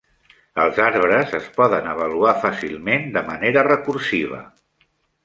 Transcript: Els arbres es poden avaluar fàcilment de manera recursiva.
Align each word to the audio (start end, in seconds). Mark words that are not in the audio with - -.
Els 0.61 0.77
arbres 0.85 1.35
es 1.39 1.49
poden 1.59 1.89
avaluar 1.91 2.33
fàcilment 2.45 3.05
de 3.19 3.23
manera 3.29 3.65
recursiva. 3.69 4.41